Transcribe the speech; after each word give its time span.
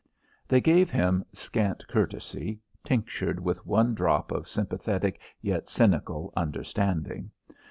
They 0.47 0.61
gave 0.61 0.89
him 0.89 1.23
scant 1.31 1.87
courtesy, 1.87 2.59
tinctured 2.83 3.39
with 3.39 3.63
one 3.67 3.93
drop 3.93 4.31
of 4.31 4.47
sympathetic 4.47 5.19
yet 5.43 5.69
cynical 5.69 6.33
understanding. 6.35 7.29